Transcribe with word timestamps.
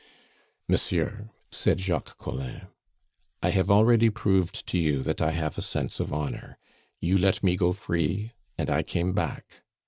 "Monsieur," 0.67 1.29
said 1.51 1.79
Jacques 1.79 2.17
Collin, 2.17 2.63
"I 3.43 3.51
have 3.51 3.69
already 3.69 4.09
proved 4.09 4.65
to 4.65 4.79
you 4.79 5.03
that 5.03 5.21
I 5.21 5.29
have 5.29 5.59
a 5.59 5.61
sense 5.61 5.99
of 5.99 6.11
honor. 6.11 6.57
You 6.99 7.19
let 7.19 7.43
me 7.43 7.55
go 7.55 7.71
free, 7.71 8.31
and 8.57 8.67
I 8.71 8.81
came 8.81 9.13
back. 9.13 9.61